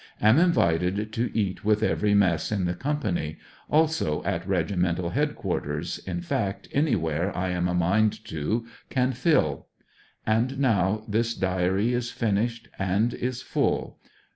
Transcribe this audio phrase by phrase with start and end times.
[0.19, 3.37] Am invited to eat with every mess in the company,
[3.69, 9.67] also at regimental headquarters, in fact, anywhere I am a mind to, can fill.
[10.25, 13.99] And now this Diary is finished and is full.